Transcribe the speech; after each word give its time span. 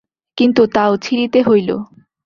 কিন্তু 0.37 0.61
তাও 0.67 0.93
ছিঁড়িতে 0.97 1.39
হইল। 1.41 1.69